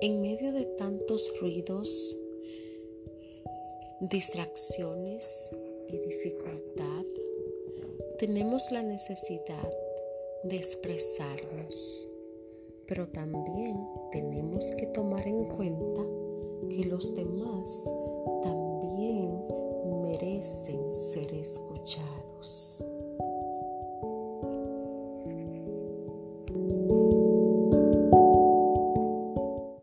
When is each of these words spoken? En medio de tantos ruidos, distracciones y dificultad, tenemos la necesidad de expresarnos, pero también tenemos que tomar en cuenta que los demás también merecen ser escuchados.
En 0.00 0.20
medio 0.20 0.52
de 0.52 0.64
tantos 0.76 1.32
ruidos, 1.40 2.18
distracciones 4.00 5.50
y 5.88 5.98
dificultad, 5.98 7.04
tenemos 8.18 8.70
la 8.70 8.82
necesidad 8.82 9.70
de 10.44 10.56
expresarnos, 10.56 12.08
pero 12.86 13.08
también 13.08 13.76
tenemos 14.12 14.66
que 14.78 14.86
tomar 14.88 15.26
en 15.26 15.44
cuenta 15.56 16.02
que 16.68 16.84
los 16.84 17.14
demás 17.14 17.82
también 18.42 19.42
merecen 20.02 20.92
ser 20.92 21.32
escuchados. 21.34 22.84